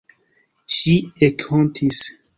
Ŝi 0.77 0.95
ekhontis. 1.29 2.05